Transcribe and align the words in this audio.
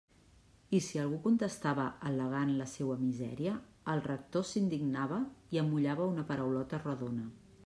I 0.77 0.77
si 0.85 1.01
algú 1.01 1.19
contestava 1.25 1.85
al·legant 2.11 2.55
la 2.63 2.67
seua 2.73 2.97
misèria, 3.03 3.53
el 3.95 4.03
rector 4.09 4.49
s'indignava 4.53 5.23
i 5.57 5.65
amollava 5.65 6.13
una 6.17 6.29
paraulota 6.33 6.87
redona. 6.87 7.33